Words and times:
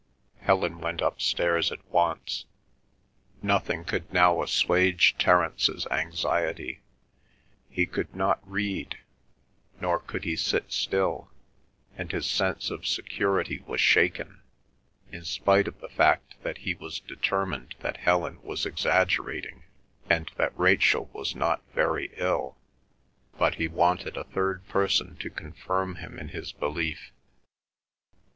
Helen 0.39 0.79
went 0.79 0.99
upstairs 0.99 1.71
at 1.71 1.85
once. 1.91 2.45
Nothing 3.43 3.85
now 4.11 4.33
could 4.39 4.43
assuage 4.49 5.15
Terence's 5.19 5.85
anxiety. 5.91 6.81
He 7.69 7.85
could 7.85 8.15
not 8.15 8.39
read, 8.49 8.97
nor 9.79 9.99
could 9.99 10.23
he 10.23 10.35
sit 10.35 10.71
still, 10.71 11.29
and 11.95 12.11
his 12.11 12.25
sense 12.27 12.71
of 12.71 12.87
security 12.87 13.63
was 13.67 13.79
shaken, 13.79 14.41
in 15.11 15.23
spite 15.23 15.67
of 15.67 15.79
the 15.81 15.87
fact 15.89 16.33
that 16.41 16.57
he 16.57 16.73
was 16.73 16.99
determined 16.99 17.75
that 17.81 17.97
Helen 17.97 18.41
was 18.41 18.65
exaggerating, 18.65 19.65
and 20.09 20.31
that 20.37 20.57
Rachel 20.57 21.11
was 21.13 21.35
not 21.35 21.61
very 21.75 22.11
ill. 22.17 22.57
But 23.37 23.53
he 23.61 23.67
wanted 23.67 24.17
a 24.17 24.23
third 24.23 24.67
person 24.67 25.15
to 25.17 25.29
confirm 25.29 25.97
him 25.97 26.17
in 26.17 26.29
his 26.29 26.51
belief. 26.53 27.11